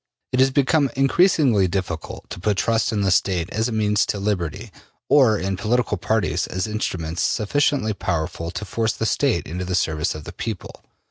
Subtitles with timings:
[0.31, 4.17] It has become increasingly difficult to put trust in the State as a means to
[4.17, 4.71] liberty,
[5.09, 10.15] or in political parties as instruments sufficiently powerful to force the State into the service
[10.15, 10.83] of the people.